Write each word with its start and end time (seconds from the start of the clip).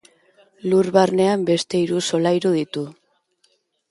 Lur 0.71 0.87
barnean 0.95 1.43
beste 1.51 1.81
hiru 1.83 2.01
solairu 2.11 2.53
ditu. 2.57 2.87